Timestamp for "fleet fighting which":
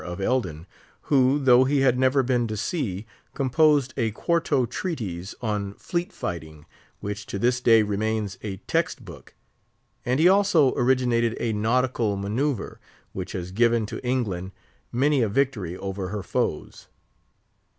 5.75-7.27